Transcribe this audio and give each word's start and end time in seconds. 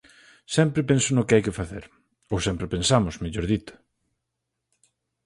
Sempre 0.55 0.81
penso 0.89 1.09
no 1.13 1.25
que 1.27 1.35
hai 1.35 1.43
que 1.45 1.57
facer; 1.59 1.83
ou 2.33 2.37
sempre 2.47 2.71
pensamos, 2.73 3.15
mellor 3.23 3.45
dito. 3.53 3.73